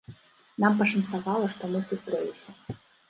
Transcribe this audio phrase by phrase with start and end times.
[0.63, 2.49] Нам пашанцавала, што мы сустрэліся.